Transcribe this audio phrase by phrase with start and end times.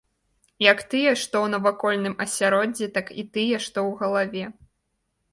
[0.71, 4.43] Як тыя, што ў навакольным асяроддзі, так і тыя, што ў галаве.